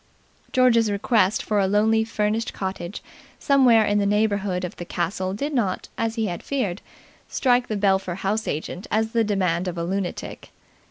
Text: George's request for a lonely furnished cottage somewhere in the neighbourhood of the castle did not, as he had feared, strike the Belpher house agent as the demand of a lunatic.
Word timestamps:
George's 0.51 0.89
request 0.89 1.43
for 1.43 1.59
a 1.59 1.67
lonely 1.67 2.03
furnished 2.03 2.53
cottage 2.53 3.03
somewhere 3.37 3.85
in 3.85 3.99
the 3.99 4.07
neighbourhood 4.07 4.63
of 4.65 4.75
the 4.77 4.83
castle 4.83 5.35
did 5.35 5.53
not, 5.53 5.89
as 5.95 6.15
he 6.15 6.25
had 6.25 6.41
feared, 6.41 6.81
strike 7.27 7.67
the 7.67 7.77
Belpher 7.77 8.15
house 8.15 8.47
agent 8.47 8.87
as 8.89 9.11
the 9.11 9.23
demand 9.23 9.67
of 9.67 9.77
a 9.77 9.83
lunatic. 9.83 10.49